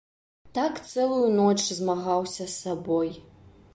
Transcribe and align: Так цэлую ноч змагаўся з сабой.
Так 0.57 0.79
цэлую 0.93 1.27
ноч 1.41 1.59
змагаўся 1.81 2.43
з 2.47 2.51
сабой. 2.63 3.09